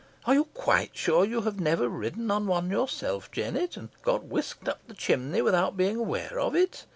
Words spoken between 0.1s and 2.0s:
Are you quite sure you have never